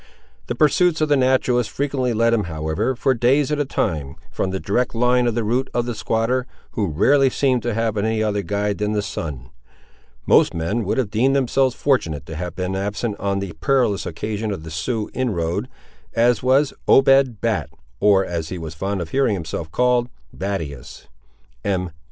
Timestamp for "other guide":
8.23-8.79